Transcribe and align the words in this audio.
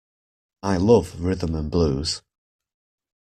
I 0.63 0.77
love 0.77 1.21
rhythm 1.21 1.53
and 1.53 1.69
blues! 1.69 2.23